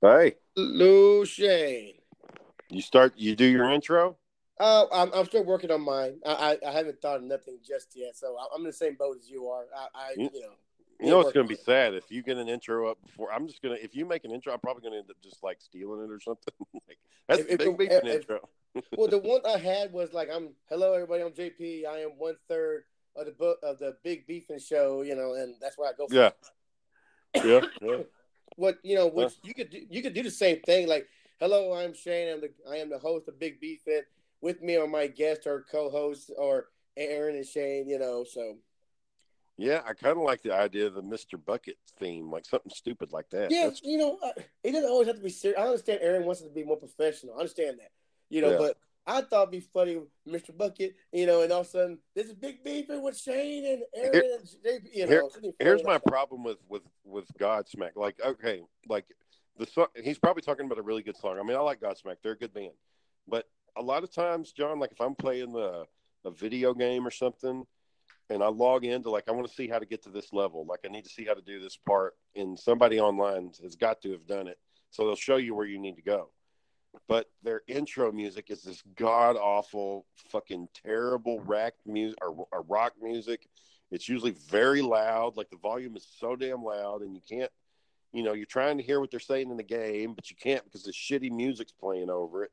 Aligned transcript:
Hey, 0.00 0.34
Lou 0.56 1.24
Shane. 1.24 1.94
you 2.70 2.82
start. 2.82 3.14
You 3.16 3.34
do 3.34 3.44
your 3.44 3.70
intro. 3.70 4.16
Uh, 4.60 4.86
I'm, 4.92 5.12
I'm 5.12 5.24
still 5.26 5.44
working 5.44 5.70
on 5.70 5.82
mine. 5.82 6.18
I, 6.26 6.58
I, 6.64 6.68
I 6.68 6.72
haven't 6.72 7.00
thought 7.00 7.16
of 7.18 7.22
nothing 7.22 7.58
just 7.66 7.92
yet, 7.96 8.16
so 8.16 8.36
I'm 8.54 8.60
in 8.62 8.66
the 8.66 8.72
same 8.72 8.94
boat 8.96 9.16
as 9.20 9.28
you 9.30 9.46
are. 9.48 9.64
I, 9.76 9.86
I 9.94 10.10
You- 10.16 10.30
you 10.32 10.40
know. 10.40 10.48
You 11.00 11.10
know 11.10 11.20
it's 11.20 11.30
going 11.32 11.46
to 11.46 11.54
be 11.54 11.60
sad 11.64 11.94
if 11.94 12.10
you 12.10 12.24
get 12.24 12.38
an 12.38 12.48
intro 12.48 12.90
up 12.90 12.98
before. 13.06 13.32
I'm 13.32 13.46
just 13.46 13.62
gonna. 13.62 13.76
If 13.80 13.94
you 13.94 14.04
make 14.04 14.24
an 14.24 14.32
intro, 14.32 14.52
I'm 14.52 14.58
probably 14.58 14.80
going 14.82 14.94
to 14.94 14.98
end 14.98 15.08
up 15.08 15.16
just 15.22 15.44
like 15.44 15.60
stealing 15.60 16.02
it 16.04 16.10
or 16.12 16.18
something. 16.18 16.52
like 16.88 16.98
that's 17.28 17.42
If- 17.42 17.58
big 17.58 17.78
beef 17.78 17.90
if- 17.92 18.02
an 18.02 18.08
if- 18.08 18.14
intro. 18.16 18.48
Well, 18.96 19.06
the 19.06 19.18
one 19.18 19.40
I 19.48 19.58
had 19.58 19.92
was 19.92 20.12
like, 20.12 20.28
"I'm 20.32 20.50
hello 20.68 20.94
everybody. 20.94 21.22
I'm 21.22 21.30
JP. 21.30 21.86
I 21.86 22.00
am 22.00 22.10
one 22.18 22.34
third 22.48 22.82
of 23.14 23.26
the 23.26 23.32
book 23.32 23.58
of 23.62 23.78
the 23.78 23.96
Big 24.02 24.26
Beefing 24.26 24.58
Show. 24.58 25.02
You 25.02 25.14
know, 25.14 25.34
and 25.34 25.54
that's 25.60 25.78
where 25.78 25.88
I 25.88 25.92
go. 25.96 26.08
For 26.08 26.14
Yeah. 26.16 26.30
Yeah. 27.44 27.60
Yeah. 27.80 27.96
What 28.58 28.78
you 28.82 28.96
know, 28.96 29.06
which 29.06 29.34
you 29.44 29.54
could 29.54 29.70
do, 29.70 29.80
you 29.88 30.02
could 30.02 30.14
do 30.14 30.22
the 30.24 30.32
same 30.32 30.58
thing. 30.62 30.88
Like, 30.88 31.06
hello, 31.38 31.74
I'm 31.74 31.94
Shane. 31.94 32.28
I'm 32.34 32.40
the 32.40 32.50
I 32.68 32.76
am 32.78 32.90
the 32.90 32.98
host 32.98 33.28
of 33.28 33.38
Big 33.38 33.60
B 33.60 33.78
Fit. 33.84 34.06
With 34.40 34.60
me 34.62 34.76
are 34.76 34.88
my 34.88 35.06
guest 35.06 35.46
or 35.46 35.64
co-host 35.70 36.32
or 36.36 36.66
Aaron 36.96 37.36
and 37.36 37.46
Shane. 37.46 37.88
You 37.88 38.00
know, 38.00 38.24
so 38.28 38.56
Yeah, 39.56 39.82
I 39.86 39.92
kind 39.92 40.16
of 40.16 40.24
like 40.24 40.42
the 40.42 40.52
idea 40.52 40.88
of 40.88 40.94
the 40.94 41.02
Mr. 41.02 41.38
Bucket 41.42 41.76
theme, 42.00 42.32
like 42.32 42.46
something 42.46 42.72
stupid 42.74 43.12
like 43.12 43.30
that. 43.30 43.52
Yeah, 43.52 43.64
That's- 43.64 43.80
you 43.84 43.96
know, 43.98 44.18
uh, 44.22 44.32
it 44.64 44.72
doesn't 44.72 44.90
always 44.90 45.06
have 45.06 45.16
to 45.16 45.22
be 45.22 45.30
serious. 45.30 45.58
I 45.60 45.64
understand 45.64 46.00
Aaron 46.02 46.24
wants 46.24 46.40
it 46.40 46.48
to 46.48 46.50
be 46.54 46.64
more 46.64 46.76
professional. 46.76 47.34
I 47.34 47.38
understand 47.38 47.78
that, 47.78 47.92
you 48.28 48.40
know, 48.40 48.50
Yeah. 48.52 48.58
but 48.58 48.78
I 49.08 49.22
thought 49.22 49.48
it'd 49.48 49.52
be 49.52 49.60
funny, 49.60 50.02
Mr. 50.28 50.56
Bucket, 50.56 50.94
you 51.12 51.26
know, 51.26 51.40
and 51.40 51.50
all 51.50 51.62
of 51.62 51.66
a 51.66 51.70
sudden 51.70 51.98
this 52.14 52.26
is 52.26 52.34
big 52.34 52.62
beefing 52.62 53.02
with 53.02 53.18
Shane 53.18 53.64
and 53.64 53.82
Aaron 53.94 54.12
Here- 54.12 54.38
and 54.38 54.46
JP, 54.46 54.90
you 54.94 55.06
know. 55.06 55.30
here- 55.42 55.52
Here's 55.58 55.82
my 55.82 55.98
problem 55.98 56.44
with 56.44 56.58
with 56.68 56.82
with 57.04 57.26
Godsmack. 57.38 57.96
Like, 57.96 58.20
okay, 58.22 58.62
like 58.86 59.06
the 59.56 59.66
song. 59.66 59.86
He's 59.96 60.18
probably 60.18 60.42
talking 60.42 60.66
about 60.66 60.78
a 60.78 60.82
really 60.82 61.02
good 61.02 61.16
song. 61.16 61.38
I 61.38 61.42
mean, 61.42 61.56
I 61.56 61.60
like 61.60 61.80
Godsmack; 61.80 62.16
they're 62.22 62.32
a 62.32 62.38
good 62.38 62.52
band. 62.52 62.74
But 63.26 63.48
a 63.76 63.82
lot 63.82 64.04
of 64.04 64.12
times, 64.12 64.52
John, 64.52 64.78
like 64.78 64.92
if 64.92 65.00
I'm 65.00 65.14
playing 65.14 65.52
the 65.52 65.86
a 66.24 66.30
video 66.30 66.74
game 66.74 67.06
or 67.06 67.10
something, 67.10 67.66
and 68.28 68.42
I 68.42 68.48
log 68.48 68.84
into 68.84 69.08
like 69.10 69.28
I 69.28 69.32
want 69.32 69.48
to 69.48 69.54
see 69.54 69.68
how 69.68 69.78
to 69.78 69.86
get 69.86 70.02
to 70.02 70.10
this 70.10 70.34
level, 70.34 70.66
like 70.66 70.80
I 70.84 70.88
need 70.88 71.04
to 71.04 71.10
see 71.10 71.24
how 71.24 71.32
to 71.34 71.40
do 71.42 71.60
this 71.60 71.76
part, 71.76 72.14
and 72.36 72.58
somebody 72.58 73.00
online 73.00 73.52
has 73.62 73.74
got 73.74 74.02
to 74.02 74.12
have 74.12 74.26
done 74.26 74.48
it, 74.48 74.58
so 74.90 75.06
they'll 75.06 75.16
show 75.16 75.36
you 75.36 75.54
where 75.54 75.66
you 75.66 75.78
need 75.78 75.96
to 75.96 76.02
go. 76.02 76.30
But 77.06 77.26
their 77.42 77.62
intro 77.66 78.12
music 78.12 78.50
is 78.50 78.62
this 78.62 78.82
god 78.96 79.36
awful, 79.36 80.06
fucking 80.30 80.68
terrible 80.84 81.40
rack 81.40 81.74
music 81.86 82.18
or, 82.22 82.46
or 82.52 82.62
rock 82.62 82.94
music. 83.00 83.48
It's 83.90 84.08
usually 84.08 84.34
very 84.50 84.82
loud 84.82 85.36
like 85.36 85.50
the 85.50 85.56
volume 85.56 85.96
is 85.96 86.06
so 86.18 86.36
damn 86.36 86.62
loud 86.62 87.02
and 87.02 87.14
you 87.14 87.22
can't 87.28 87.50
you 88.12 88.22
know 88.22 88.32
you're 88.32 88.46
trying 88.46 88.78
to 88.78 88.82
hear 88.82 89.00
what 89.00 89.10
they're 89.10 89.20
saying 89.20 89.50
in 89.50 89.56
the 89.56 89.62
game 89.62 90.14
but 90.14 90.30
you 90.30 90.36
can't 90.36 90.64
because 90.64 90.82
the 90.82 90.92
shitty 90.92 91.30
music's 91.30 91.72
playing 91.72 92.10
over 92.10 92.44
it. 92.44 92.50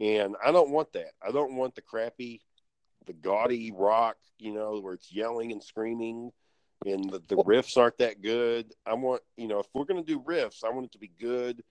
And 0.00 0.34
i 0.44 0.50
don't 0.52 0.70
want 0.70 0.92
that. 0.94 1.12
I 1.26 1.30
don't 1.30 1.56
want 1.56 1.74
the 1.74 1.82
crappy 1.82 2.42
the 3.06 3.12
gaudy 3.12 3.70
rock 3.74 4.16
you 4.38 4.52
know 4.52 4.80
where 4.80 4.94
it's 4.94 5.12
yelling 5.12 5.52
and 5.52 5.62
screaming 5.62 6.30
and 6.86 7.08
the, 7.10 7.20
the 7.28 7.36
riffs 7.36 7.76
aren't 7.76 7.98
that 7.98 8.20
good. 8.20 8.72
I 8.86 8.94
want 8.94 9.22
you 9.36 9.48
know 9.48 9.60
if 9.60 9.66
we're 9.72 9.84
going 9.84 10.04
to 10.04 10.12
do 10.12 10.20
riffs 10.20 10.64
i 10.64 10.70
want 10.70 10.86
it 10.86 10.92
to 10.92 10.98
be 10.98 11.12
good 11.20 11.62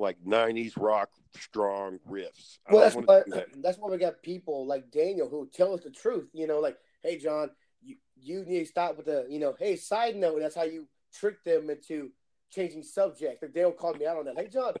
like 0.00 0.16
90s 0.24 0.72
rock 0.76 1.10
strong 1.38 1.98
riffs 2.08 2.58
I 2.66 2.72
Well, 2.72 2.82
that's 2.82 2.96
why 2.96 3.02
it 3.02 3.06
to 3.06 3.24
be 3.24 3.30
that- 3.36 3.62
that's 3.62 3.78
why 3.78 3.90
we 3.90 3.98
got 3.98 4.22
people 4.22 4.66
like 4.66 4.90
Daniel 4.90 5.28
who 5.28 5.48
tell 5.52 5.74
us 5.74 5.82
the 5.84 5.90
truth. 5.90 6.28
You 6.32 6.46
know, 6.46 6.58
like, 6.58 6.78
hey, 7.02 7.18
John, 7.18 7.50
you 7.82 7.96
you 8.16 8.44
need 8.44 8.60
to 8.60 8.66
stop 8.66 8.96
with 8.96 9.06
the, 9.06 9.26
you 9.30 9.38
know, 9.38 9.54
hey, 9.58 9.76
side 9.76 10.16
note. 10.16 10.40
That's 10.40 10.54
how 10.54 10.64
you 10.64 10.86
trick 11.12 11.42
them 11.44 11.70
into 11.70 12.10
changing 12.50 12.82
subject. 12.82 13.42
Like 13.42 13.52
Daniel 13.54 13.72
called 13.72 13.98
me 13.98 14.06
out 14.06 14.18
on 14.18 14.24
that. 14.26 14.38
Hey, 14.38 14.48
John, 14.48 14.74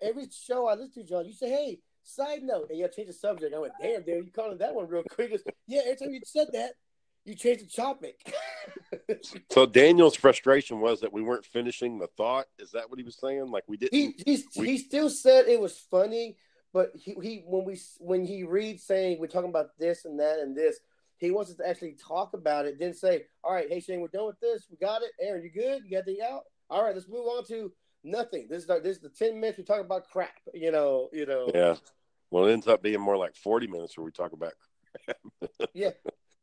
every 0.00 0.28
show 0.30 0.66
I 0.66 0.74
listen 0.74 1.02
to, 1.02 1.08
John, 1.08 1.26
you 1.26 1.32
say, 1.32 1.48
hey, 1.50 1.80
side 2.02 2.42
note, 2.42 2.70
and 2.70 2.78
you 2.78 2.88
change 2.88 3.08
the 3.08 3.14
subject. 3.14 3.54
I 3.54 3.58
went, 3.58 3.74
damn, 3.80 4.02
Daniel, 4.02 4.24
you 4.24 4.30
called 4.30 4.52
it 4.52 4.58
that 4.60 4.74
one 4.74 4.86
real 4.88 5.02
quick. 5.02 5.38
Yeah, 5.66 5.80
every 5.84 5.96
time 5.96 6.14
you 6.14 6.20
said 6.24 6.48
that, 6.52 6.74
you 7.26 7.34
changed 7.34 7.66
the 7.66 7.70
topic. 7.70 8.32
So 9.50 9.66
Daniel's 9.66 10.16
frustration 10.16 10.80
was 10.80 11.00
that 11.00 11.12
we 11.12 11.22
weren't 11.22 11.44
finishing 11.44 11.98
the 11.98 12.06
thought. 12.06 12.46
Is 12.58 12.70
that 12.72 12.88
what 12.88 12.98
he 12.98 13.04
was 13.04 13.18
saying? 13.18 13.50
Like 13.50 13.64
we 13.66 13.76
didn't. 13.76 13.94
he 14.24 14.44
We- 14.56 14.66
he 14.66 14.78
still 14.78 15.10
said 15.10 15.48
it 15.48 15.60
was 15.60 15.76
funny, 15.90 16.36
but 16.72 16.92
he, 16.94 17.14
he 17.22 17.42
when 17.46 17.64
we 17.64 17.78
when 17.98 18.24
he 18.24 18.44
reads 18.44 18.82
saying 18.84 19.18
we're 19.18 19.26
talking 19.26 19.50
about 19.50 19.76
this 19.78 20.04
and 20.04 20.20
that 20.20 20.38
and 20.38 20.56
this, 20.56 20.78
he 21.18 21.30
wants 21.30 21.50
us 21.50 21.56
to 21.58 21.68
actually 21.68 21.94
talk 21.94 22.32
about 22.34 22.66
it. 22.66 22.78
Then 22.78 22.94
say, 22.94 23.24
all 23.42 23.52
right, 23.54 23.68
hey 23.68 23.80
Shane, 23.80 24.00
we're 24.00 24.08
done 24.08 24.26
with 24.26 24.40
this. 24.40 24.66
We 24.70 24.76
got 24.76 25.02
it. 25.02 25.10
Aaron, 25.20 25.42
you 25.42 25.50
good? 25.50 25.82
You 25.84 25.96
got 25.96 26.06
the 26.06 26.22
out? 26.22 26.42
All 26.70 26.84
right, 26.84 26.94
let's 26.94 27.08
move 27.08 27.26
on 27.26 27.44
to 27.46 27.72
nothing. 28.04 28.46
This 28.48 28.62
is 28.62 28.66
the, 28.66 28.80
this 28.80 28.96
is 28.96 29.02
the 29.02 29.08
ten 29.10 29.40
minutes 29.40 29.58
we 29.58 29.64
talk 29.64 29.80
about 29.80 30.08
crap. 30.10 30.30
You 30.54 30.70
know, 30.70 31.08
you 31.12 31.26
know. 31.26 31.50
Yeah. 31.54 31.76
Well, 32.30 32.46
it 32.46 32.52
ends 32.52 32.68
up 32.68 32.82
being 32.82 33.00
more 33.00 33.16
like 33.16 33.34
forty 33.36 33.66
minutes 33.66 33.96
where 33.96 34.04
we 34.04 34.12
talk 34.12 34.32
about. 34.32 34.52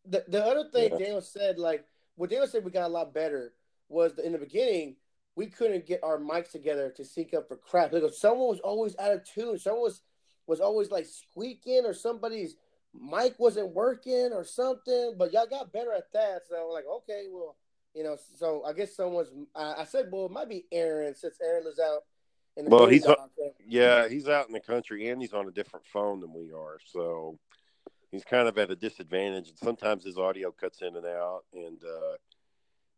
The 0.06 0.24
the 0.28 0.44
other 0.46 0.70
thing 0.70 0.92
Yeah. 0.92 0.98
Daniel 0.98 1.22
said, 1.22 1.60
like 1.60 1.86
what 2.16 2.30
Daniel 2.30 2.48
said, 2.48 2.66
we 2.66 2.72
got 2.72 2.88
a 2.88 2.94
lot 2.94 3.14
better 3.14 3.54
was 3.90 4.16
that 4.16 4.26
in 4.26 4.34
the 4.34 4.38
beginning 4.38 4.96
we 5.36 5.48
couldn't 5.48 5.86
get 5.86 6.04
our 6.04 6.20
mics 6.20 6.52
together 6.52 6.90
to 6.92 7.04
sync 7.04 7.34
up 7.34 7.48
for 7.48 7.58
crap. 7.58 7.92
Like 7.92 8.04
someone 8.14 8.50
was 8.50 8.60
always 8.60 8.96
out 9.00 9.14
of 9.14 9.24
tune. 9.24 9.58
Someone 9.58 9.84
was 9.84 10.02
was 10.46 10.60
always 10.60 10.92
like 10.92 11.06
squeaking, 11.06 11.86
or 11.86 11.94
somebody's 11.94 12.56
mic 12.94 13.36
wasn't 13.40 13.74
working, 13.74 14.32
or 14.34 14.44
something. 14.44 15.16
But 15.18 15.34
y'all 15.34 15.48
got 15.48 15.74
better 15.74 15.94
at 15.94 16.12
that. 16.14 16.42
So 16.48 16.70
like, 16.72 16.86
okay, 16.86 17.28
well, 17.32 17.56
you 17.96 18.04
know. 18.04 18.18
So 18.36 18.64
I 18.66 18.74
guess 18.74 18.96
someone's. 18.96 19.30
I, 19.56 19.76
I 19.80 19.84
said, 19.86 20.10
well, 20.12 20.26
it 20.26 20.32
might 20.32 20.50
be 20.50 20.66
Aaron 20.72 21.16
since 21.16 21.38
Aaron 21.42 21.64
lives 21.64 21.80
out. 21.80 22.04
In 22.56 22.66
the 22.66 22.72
Well, 22.72 22.88
he's 22.88 23.06
boondocks. 23.06 23.30
Yeah, 23.66 24.08
he's 24.08 24.28
out 24.28 24.48
in 24.48 24.54
the 24.54 24.60
country 24.60 25.10
and 25.10 25.20
he's 25.20 25.34
on 25.34 25.48
a 25.48 25.52
different 25.52 25.88
phone 25.88 26.20
than 26.20 26.34
we 26.34 26.52
are, 26.52 26.78
so 26.86 27.40
he's 28.14 28.24
kind 28.24 28.48
of 28.48 28.58
at 28.58 28.72
a 28.72 28.76
disadvantage. 28.76 29.50
And 29.50 29.58
sometimes 29.58 30.06
his 30.06 30.18
audio 30.18 30.52
cuts 30.52 30.82
in 30.82 30.96
and 30.96 31.06
out, 31.06 31.42
and 31.54 31.82
uh, 31.84 32.16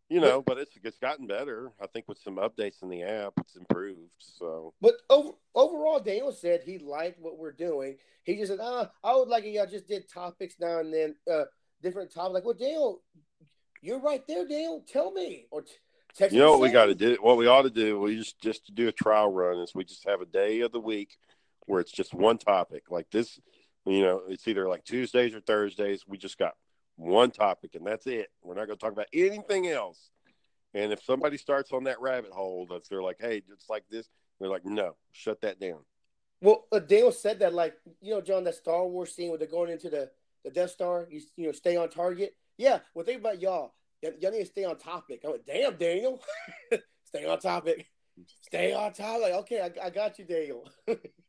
you 0.10 0.20
know, 0.20 0.44
but 0.46 0.60
it's 0.60 0.72
it's 0.84 1.00
gotten 1.00 1.26
better. 1.26 1.72
I 1.82 1.88
think 1.88 2.08
with 2.08 2.20
some 2.20 2.36
updates 2.36 2.84
in 2.84 2.90
the 2.90 3.02
app, 3.02 3.34
it's 3.40 3.56
improved. 3.56 4.12
So 4.20 4.74
But 4.82 4.96
over, 5.10 5.32
overall, 5.56 6.00
Daniel 6.00 6.32
said 6.32 6.62
he 6.64 6.78
liked 6.78 7.20
what 7.20 7.40
we're 7.40 7.54
doing. 7.54 7.96
He 8.24 8.36
just 8.36 8.52
said, 8.52 8.60
"Ah, 8.62 8.92
I 9.04 9.16
would 9.16 9.30
like 9.30 9.46
it. 9.46 9.52
Y'all 9.52 9.66
just 9.66 9.88
did 9.88 10.08
topics 10.08 10.56
now 10.60 10.80
and 10.80 10.94
then, 10.94 11.16
uh, 11.32 11.46
different 11.82 12.14
topics." 12.14 12.34
Like, 12.34 12.46
well, 12.46 12.54
Daniel, 12.54 13.02
you're 13.82 14.02
right 14.02 14.26
there, 14.28 14.48
Daniel. 14.48 14.84
Tell 14.88 15.12
me 15.12 15.48
or 15.50 15.62
t- 15.62 15.72
text. 16.16 16.36
you 16.36 16.42
know 16.42 16.52
what 16.52 16.62
we 16.62 16.72
got 16.72 16.88
to 16.88 16.96
do? 16.96 17.18
What 17.22 17.38
we 17.38 17.48
ought 17.48 17.64
to 17.64 17.70
do? 17.70 18.00
We 18.00 18.18
just 18.18 18.40
just 18.42 18.66
to 18.68 18.74
do 18.74 18.88
a 18.90 18.92
trial 18.92 19.32
run 19.32 19.60
is 19.60 19.74
we 19.74 19.86
just 19.86 20.08
have 20.08 20.22
a 20.22 20.26
day 20.26 20.60
of 20.60 20.72
the 20.72 20.80
week 20.80 21.18
where 21.68 21.80
it's 21.80 21.92
just 21.92 22.14
one 22.14 22.38
topic 22.38 22.84
like 22.92 23.10
this. 23.12 23.40
You 23.86 24.02
know, 24.02 24.22
it's 24.28 24.48
either 24.48 24.68
like 24.68 24.84
Tuesdays 24.84 25.36
or 25.36 25.42
Thursdays. 25.42 26.04
We 26.08 26.18
just 26.18 26.38
got 26.38 26.54
one 26.96 27.32
topic 27.32 27.76
and 27.76 27.86
that's 27.86 28.08
it. 28.08 28.30
We're 28.42 28.56
not 28.56 28.68
going 28.68 28.78
to 28.78 28.84
talk 28.84 28.94
about 28.94 29.08
anything 29.14 29.68
else. 29.68 30.10
And 30.74 30.92
if 30.92 31.04
somebody 31.04 31.38
starts 31.38 31.72
on 31.72 31.86
that 31.86 32.02
rabbit 32.02 32.32
hole, 32.32 32.68
that 32.70 32.88
they're 32.90 33.02
like, 33.02 33.18
"Hey, 33.20 33.42
it's 33.50 33.70
like 33.70 33.86
this," 33.90 34.10
they're 34.40 34.50
like, 34.50 34.66
"No, 34.66 34.98
shut 35.14 35.40
that 35.42 35.58
down." 35.60 35.80
Well, 36.42 36.68
uh, 36.72 36.80
Daniel 36.80 37.14
said 37.14 37.40
that, 37.40 37.54
like, 37.54 37.76
you 38.02 38.14
know, 38.14 38.22
John, 38.22 38.44
that 38.44 38.56
Star 38.56 38.86
Wars 38.86 39.16
scene 39.16 39.30
where 39.30 39.38
they're 39.38 39.48
going 39.48 39.72
into 39.72 39.90
the, 39.90 40.12
the 40.44 40.52
Death 40.52 40.72
Star, 40.72 41.08
you, 41.10 41.22
you 41.38 41.46
know, 41.46 41.54
stay 41.54 41.78
on 41.78 41.90
target. 41.90 42.36
Yeah, 42.58 42.80
well, 42.94 43.06
think 43.06 43.22
about 43.22 43.42
y'all. 43.42 43.74
Y- 44.04 44.12
y'all 44.20 44.32
need 44.32 44.40
to 44.40 44.46
stay 44.46 44.66
on 44.66 44.78
topic. 44.78 45.22
I 45.26 45.30
went, 45.30 45.46
damn, 45.46 45.76
Daniel. 45.78 46.22
stay 47.06 47.26
on 47.26 47.40
topic. 47.40 47.88
Stay 48.42 48.74
on 48.74 48.92
topic. 48.94 49.34
Okay, 49.34 49.62
I, 49.62 49.88
I 49.88 49.90
got 49.90 50.20
you, 50.20 50.26
Daniel. 50.26 50.70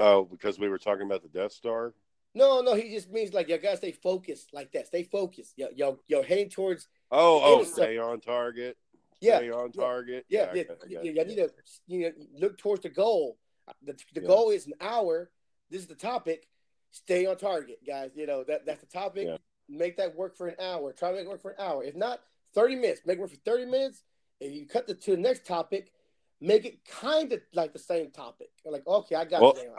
Oh, 0.00 0.24
because 0.24 0.58
we 0.58 0.68
were 0.68 0.78
talking 0.78 1.06
about 1.06 1.22
the 1.22 1.28
Death 1.28 1.52
Star. 1.52 1.92
no, 2.34 2.60
no, 2.60 2.74
he 2.74 2.90
just 2.94 3.10
means, 3.10 3.32
like, 3.32 3.48
y'all 3.48 3.58
got 3.58 3.72
to 3.72 3.76
stay 3.78 3.92
focused 3.92 4.50
like 4.52 4.70
that. 4.72 4.86
Stay 4.86 5.02
focused. 5.02 5.54
Y'all, 5.56 5.70
y'all, 5.74 5.98
y'all 6.08 6.22
heading 6.22 6.48
towards, 6.50 6.88
Oh, 7.10 7.40
oh, 7.42 7.64
stay 7.64 7.98
on 7.98 8.20
target. 8.20 8.76
yeah, 9.20 9.38
Stay 9.38 9.50
on 9.50 9.72
target. 9.72 10.24
yeah, 10.28 10.50
yeah. 10.54 10.62
yeah, 10.62 10.62
got 10.64 10.90
y'all 10.90 11.04
you. 11.04 11.24
need 11.26 11.36
to, 11.36 11.50
you 11.86 12.00
know, 12.00 12.12
look 12.38 12.58
towards 12.58 12.82
the 12.82 12.90
goal. 12.90 13.38
The, 13.82 13.94
the 14.14 14.20
Yeah. 14.20 14.26
goal 14.26 14.50
is 14.50 14.66
an 14.66 14.74
hour. 14.80 15.30
This 15.70 15.80
is 15.82 15.86
the 15.88 15.94
topic. 15.94 16.46
Stay 16.90 17.26
on 17.26 17.36
target, 17.36 17.78
guys. 17.86 18.12
You 18.14 18.26
know, 18.26 18.44
that 18.44 18.64
that's 18.64 18.80
the 18.80 18.86
topic. 18.86 19.26
Yeah. 19.26 19.36
Make 19.68 19.96
that 19.98 20.14
work 20.16 20.36
for 20.36 20.48
an 20.48 20.54
hour. 20.60 20.92
Try 20.92 21.10
to 21.10 21.16
make 21.16 21.26
it 21.26 21.28
work 21.28 21.42
for 21.42 21.50
an 21.50 21.60
hour. 21.60 21.82
If 21.84 21.94
not, 21.94 22.20
30 22.54 22.76
minutes. 22.76 23.00
Make 23.04 23.18
it 23.18 23.20
work 23.20 23.30
for 23.30 23.36
30 23.36 23.66
minutes. 23.66 24.02
If 24.40 24.52
you 24.54 24.66
cut 24.66 24.86
the 24.86 24.94
to 24.94 25.10
the 25.10 25.16
next 25.18 25.44
topic, 25.44 25.92
make 26.40 26.64
it 26.64 26.84
kind 26.86 27.32
of 27.32 27.40
like 27.52 27.72
the 27.74 27.78
same 27.78 28.10
topic. 28.10 28.48
You're 28.64 28.72
like, 28.72 28.86
okay, 28.86 29.16
I 29.16 29.24
got 29.26 29.42
Well, 29.42 29.54
you. 29.62 29.70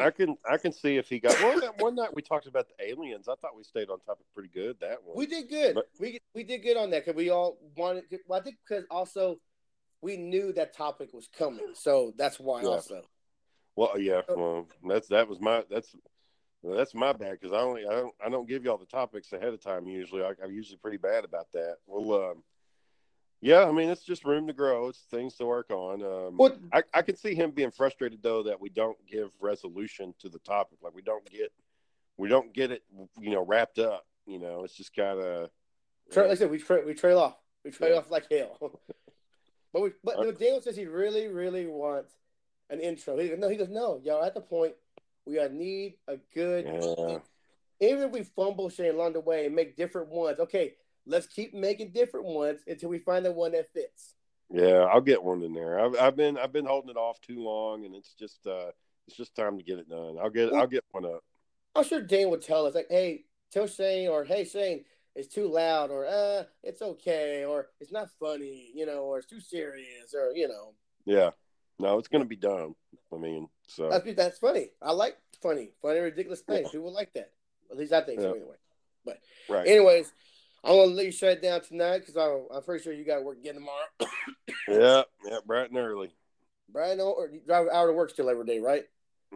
I 0.00 0.10
can 0.10 0.36
I 0.48 0.56
can 0.56 0.72
see 0.72 0.96
if 0.96 1.08
he 1.08 1.18
got 1.20 1.40
well 1.42 1.60
that 1.60 1.78
one 1.80 1.94
night 1.94 2.14
we 2.14 2.22
talked 2.22 2.46
about 2.46 2.66
the 2.68 2.84
aliens. 2.88 3.28
I 3.28 3.34
thought 3.40 3.56
we 3.56 3.64
stayed 3.64 3.90
on 3.90 4.00
topic 4.00 4.26
pretty 4.34 4.50
good 4.52 4.76
that 4.80 4.98
one. 5.04 5.16
We 5.16 5.26
did 5.26 5.48
good. 5.48 5.74
But- 5.74 5.88
we 5.98 6.20
we 6.34 6.44
did 6.44 6.58
good 6.62 6.76
on 6.76 6.90
that 6.90 7.04
because 7.04 7.16
we 7.16 7.30
all 7.30 7.58
wanted. 7.76 8.04
Well, 8.26 8.40
I 8.40 8.42
think 8.42 8.56
because 8.66 8.84
also 8.90 9.38
we 10.02 10.16
knew 10.16 10.52
that 10.54 10.74
topic 10.74 11.12
was 11.12 11.28
coming, 11.36 11.74
so 11.74 12.12
that's 12.16 12.40
why 12.40 12.62
Yeah. 12.62 12.68
also. 12.68 13.02
Well, 13.76 13.98
yeah, 13.98 14.22
well, 14.28 14.66
that's 14.86 15.08
that 15.08 15.28
was 15.28 15.40
my 15.40 15.64
that's 15.70 15.94
well, 16.62 16.76
that's 16.76 16.94
my 16.94 17.12
bad 17.12 17.38
because 17.40 17.52
I 17.52 17.60
only 17.60 17.86
I 17.86 17.92
don't 17.92 18.14
I 18.24 18.28
don't 18.28 18.48
give 18.48 18.64
y'all 18.64 18.78
the 18.78 18.86
topics 18.86 19.32
ahead 19.32 19.54
of 19.54 19.62
time 19.62 19.86
usually. 19.86 20.22
I, 20.22 20.32
I'm 20.42 20.52
usually 20.52 20.78
pretty 20.78 20.98
bad 20.98 21.24
about 21.24 21.50
that. 21.52 21.76
Well, 21.86 22.30
um, 22.30 22.42
Yeah, 23.42 23.64
I 23.64 23.72
mean 23.72 23.88
it's 23.88 24.02
just 24.02 24.24
room 24.24 24.46
to 24.48 24.52
grow. 24.52 24.88
It's 24.88 24.98
things 25.10 25.34
to 25.36 25.46
work 25.46 25.70
on. 25.70 26.02
Um, 26.02 26.36
What 26.36 26.58
I, 26.72 26.82
I 26.92 27.02
can 27.02 27.16
see 27.16 27.34
him 27.34 27.52
being 27.52 27.70
frustrated 27.70 28.22
though 28.22 28.42
that 28.42 28.60
we 28.60 28.68
don't 28.68 28.98
give 29.06 29.30
resolution 29.40 30.14
to 30.20 30.28
the 30.28 30.38
topic. 30.40 30.78
Like 30.82 30.94
we 30.94 31.02
don't 31.02 31.28
get 31.30 31.52
we 32.18 32.28
don't 32.28 32.52
get 32.52 32.70
it, 32.70 32.82
you 33.18 33.30
know, 33.30 33.44
wrapped 33.44 33.78
up. 33.78 34.06
You 34.26 34.38
know, 34.38 34.64
it's 34.64 34.74
just 34.74 34.94
kind 34.94 35.18
of 35.18 35.50
Tra- 36.10 36.24
like 36.24 36.32
I 36.32 36.34
said, 36.34 36.50
we 36.50 36.58
tra- 36.58 36.84
we 36.84 36.92
trail 36.94 37.18
off. 37.18 37.36
We 37.64 37.70
trail 37.70 37.92
Yeah. 37.92 37.98
off 37.98 38.10
like 38.10 38.26
hell. 38.30 38.58
but 39.72 39.82
we, 39.82 39.90
but 40.04 40.38
Daniel 40.38 40.60
says 40.60 40.76
he 40.76 40.86
really, 40.86 41.28
really 41.28 41.66
wants 41.66 42.12
an 42.68 42.80
intro. 42.80 43.16
He 43.16 43.30
no, 43.30 43.48
he 43.48 43.56
goes, 43.56 43.68
no, 43.68 44.00
y'all 44.04 44.22
at 44.24 44.34
the 44.34 44.40
point 44.40 44.74
we 45.24 45.38
need 45.48 45.94
a 46.08 46.16
good. 46.34 46.66
yeah, 46.66 47.18
Even 47.80 48.04
if 48.04 48.10
we 48.10 48.22
fumble 48.22 48.68
Shane 48.68 48.94
along 48.94 49.14
the 49.14 49.20
way 49.20 49.46
and 49.46 49.54
make 49.54 49.76
different 49.76 50.08
ones, 50.08 50.40
okay, 50.40 50.74
let's 51.10 51.26
keep 51.26 51.52
making 51.54 51.92
different 51.92 52.26
ones 52.26 52.60
until 52.66 52.88
we 52.88 52.98
find 52.98 53.24
the 53.24 53.32
one 53.32 53.52
that 53.52 53.72
fits. 53.72 54.14
yeah. 54.50 54.86
I'll 54.92 55.00
get 55.00 55.22
one 55.22 55.42
in 55.42 55.52
there. 55.52 55.78
I've, 55.78 55.96
I've 55.96 56.16
been 56.16 56.38
I've 56.38 56.52
been 56.52 56.66
holding 56.66 56.90
it 56.90 56.96
off 56.96 57.20
too 57.20 57.42
long, 57.42 57.84
and 57.84 57.94
it's 57.94 58.14
just 58.14 58.46
uh 58.46 58.70
it's 59.06 59.16
just 59.16 59.34
time 59.34 59.58
to 59.58 59.64
get 59.64 59.78
it 59.78 59.88
done. 59.88 60.16
I'll 60.22 60.30
get 60.30 60.52
I'll 60.52 60.66
get 60.66 60.84
one 60.92 61.04
up. 61.04 61.22
I'm 61.74 61.84
sure 61.84 62.00
Dane 62.00 62.30
would 62.30 62.42
tell 62.42 62.66
us 62.66 62.74
like, 62.74 62.88
hey, 62.90 63.24
tell 63.52 63.66
Shane 63.66 64.08
or 64.08 64.24
hey 64.24 64.44
Shane, 64.44 64.84
it's 65.14 65.32
too 65.32 65.48
loud 65.48 65.90
or 65.90 66.06
uh, 66.06 66.44
it's 66.62 66.82
okay 66.82 67.44
or 67.44 67.68
it's 67.80 67.92
not 67.92 68.08
funny, 68.18 68.70
you 68.74 68.86
know, 68.86 69.02
or 69.04 69.18
it's 69.18 69.26
too 69.26 69.40
serious 69.40 70.14
or 70.14 70.32
you 70.34 70.48
know. 70.48 70.74
Yeah, 71.04 71.30
no, 71.78 71.98
it's 71.98 72.08
gonna 72.08 72.24
be 72.24 72.36
dumb. 72.36 72.74
I 73.12 73.16
mean, 73.16 73.48
so 73.66 73.88
That's 73.88 74.14
that's 74.14 74.38
funny. 74.38 74.70
I 74.80 74.92
like 74.92 75.16
funny, 75.42 75.70
funny, 75.82 75.98
ridiculous 75.98 76.40
things. 76.40 76.66
Yeah. 76.66 76.72
People 76.72 76.92
like 76.92 77.12
that. 77.14 77.32
At 77.70 77.76
least 77.76 77.92
I 77.92 78.02
think 78.02 78.20
so. 78.20 78.34
Yeah. 78.34 78.40
Anyway. 78.40 79.18
right. 79.48 79.66
Anyways, 79.66 80.12
I'm 80.62 80.76
gonna 80.76 80.94
let 80.94 81.06
you 81.06 81.12
shut 81.12 81.30
it 81.32 81.42
down 81.42 81.62
tonight 81.62 82.00
because 82.00 82.16
I'm, 82.16 82.54
I'm 82.54 82.62
pretty 82.62 82.84
sure 82.84 82.92
you 82.92 83.04
got 83.04 83.24
work 83.24 83.38
again 83.38 83.54
tomorrow. 83.54 83.86
Yeah, 84.68 85.02
yeah, 85.24 85.38
bright 85.44 85.70
and 85.70 85.78
early. 85.78 86.12
Brian, 86.68 87.00
or 87.00 87.28
you 87.28 87.40
drive 87.44 87.64
an 87.64 87.72
hour 87.72 87.88
to 87.88 87.92
work 87.92 88.10
still 88.10 88.30
every 88.30 88.44
day, 88.44 88.60
right? 88.60 88.84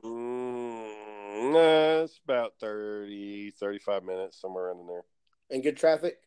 Mm, 0.05 1.53
nah, 1.53 2.03
it's 2.05 2.21
about 2.23 2.53
30, 2.61 3.51
35 3.59 4.05
minutes, 4.05 4.41
somewhere 4.41 4.71
in 4.71 4.87
there. 4.87 5.03
And 5.51 5.63
good 5.63 5.77
traffic. 5.77 6.19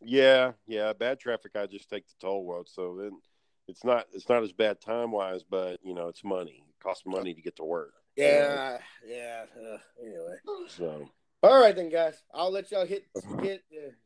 Yeah, 0.00 0.52
yeah. 0.66 0.94
Bad 0.94 1.20
traffic, 1.20 1.52
I 1.56 1.66
just 1.66 1.90
take 1.90 2.06
the 2.06 2.14
toll 2.20 2.46
road, 2.46 2.68
so 2.68 2.96
then 2.98 3.20
it's 3.68 3.84
not 3.84 4.06
it's 4.12 4.28
not 4.28 4.42
as 4.42 4.52
bad 4.52 4.80
time 4.80 5.10
wise, 5.10 5.42
but 5.42 5.78
you 5.82 5.94
know 5.94 6.08
it's 6.08 6.24
money. 6.24 6.64
It 6.68 6.82
costs 6.82 7.04
money 7.06 7.34
to 7.34 7.42
get 7.42 7.56
to 7.56 7.64
work. 7.64 7.92
Yeah, 8.16 8.78
yeah. 9.06 9.44
Uh, 9.56 9.78
anyway, 10.00 10.36
So 10.68 11.08
all 11.42 11.60
right 11.60 11.76
then, 11.76 11.90
guys. 11.90 12.22
I'll 12.32 12.50
let 12.50 12.70
y'all 12.70 12.86
hit 12.86 13.06
get 13.42 13.62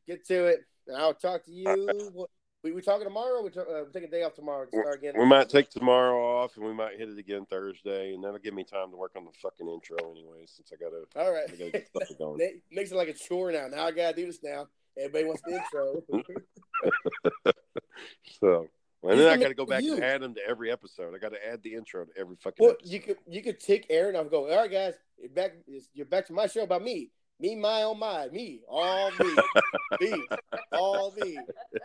get 0.08 0.26
to 0.26 0.46
it, 0.46 0.60
and 0.86 0.96
I'll 0.96 1.14
talk 1.14 1.44
to 1.44 1.52
you. 1.52 2.10
What, 2.12 2.30
we 2.64 2.72
we 2.72 2.82
talking 2.82 3.04
tomorrow? 3.04 3.42
We, 3.42 3.50
uh, 3.50 3.84
we 3.86 3.92
take 3.92 4.08
a 4.08 4.10
day 4.10 4.24
off 4.24 4.34
tomorrow 4.34 4.64
to 4.64 4.70
start 4.70 4.96
again. 4.96 5.14
we 5.16 5.24
might 5.26 5.48
take 5.48 5.70
tomorrow 5.70 6.42
off, 6.42 6.56
and 6.56 6.66
we 6.66 6.72
might 6.72 6.98
hit 6.98 7.08
it 7.08 7.18
again 7.18 7.46
Thursday, 7.48 8.14
and 8.14 8.24
that'll 8.24 8.38
give 8.38 8.54
me 8.54 8.64
time 8.64 8.90
to 8.90 8.96
work 8.96 9.12
on 9.16 9.24
the 9.24 9.30
fucking 9.40 9.68
intro 9.68 9.96
anyway, 10.10 10.44
since 10.46 10.72
I 10.72 10.76
gotta 10.76 11.04
All 11.14 11.32
right. 11.32 11.44
I 11.48 11.56
gotta 11.56 11.70
get 11.70 11.88
stuff 11.88 12.18
going. 12.18 12.40
It 12.42 12.62
makes 12.72 12.90
it 12.90 12.96
like 12.96 13.08
a 13.08 13.14
chore 13.14 13.52
now. 13.52 13.68
Now 13.68 13.86
I 13.86 13.92
gotta 13.92 14.16
do 14.16 14.26
this 14.26 14.40
now. 14.42 14.66
Everybody 14.96 15.24
wants 15.26 15.42
the 15.44 15.54
intro. 15.54 16.02
So 18.40 18.68
and 19.02 19.18
then 19.18 19.28
I 19.28 19.36
got 19.36 19.48
to 19.48 19.54
go 19.54 19.66
back 19.66 19.82
you. 19.82 19.94
and 19.94 20.04
add 20.04 20.22
them 20.22 20.34
to 20.34 20.40
every 20.48 20.70
episode. 20.72 21.14
I 21.14 21.18
got 21.18 21.32
to 21.32 21.46
add 21.46 21.62
the 21.62 21.74
intro 21.74 22.04
to 22.04 22.10
every 22.18 22.36
fucking. 22.36 22.64
well, 22.64 22.72
episode. 22.72 22.92
you 22.92 23.00
could 23.00 23.16
you 23.26 23.42
could 23.42 23.60
take 23.60 23.86
Aaron 23.90 24.16
off 24.16 24.22
and 24.22 24.30
go. 24.30 24.50
All 24.50 24.56
right, 24.56 24.70
guys, 24.70 24.94
you're 25.18 25.30
back. 25.30 25.52
You're 25.94 26.06
back 26.06 26.26
to 26.26 26.32
my 26.32 26.46
show 26.46 26.62
about 26.62 26.82
me. 26.82 27.10
Me, 27.40 27.54
my, 27.54 27.82
oh 27.84 27.94
my, 27.94 28.28
me, 28.28 28.60
all 28.68 29.12
me, 29.12 29.36
me, 30.00 30.26
all 30.72 31.14
me. 31.22 31.38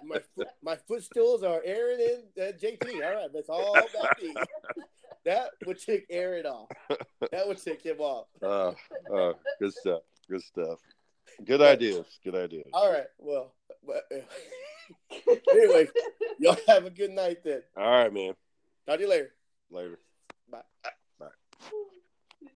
My 0.03 0.19
my 0.63 0.75
footstools 0.87 1.43
are 1.43 1.61
Aaron 1.63 1.99
and 2.01 2.47
uh, 2.47 2.57
JT. 2.57 3.05
All 3.05 3.15
right, 3.15 3.29
that's 3.31 3.49
all 3.49 3.77
about 3.77 4.21
me. 4.21 4.33
That 5.25 5.51
would 5.65 5.79
take 5.79 6.05
Aaron 6.09 6.45
off. 6.45 6.69
That 7.31 7.47
would 7.47 7.63
take 7.63 7.81
him 7.83 7.99
off. 7.99 8.27
Uh, 8.41 8.73
uh, 9.13 9.33
good 9.59 9.73
stuff. 9.73 10.01
Good 10.29 10.41
stuff. 10.41 10.79
Good 11.45 11.61
ideas. 11.61 12.05
Good 12.23 12.35
ideas. 12.35 12.67
All 12.73 12.91
right. 12.91 13.07
Well, 13.17 13.53
but, 13.85 14.03
anyway, 15.51 15.87
y'all 16.39 16.57
have 16.67 16.85
a 16.85 16.89
good 16.89 17.11
night 17.11 17.43
then. 17.43 17.61
All 17.77 17.89
right, 17.89 18.13
man. 18.13 18.33
Talk 18.85 18.97
to 18.97 19.03
you 19.03 19.09
later. 19.09 19.33
Later. 19.71 19.99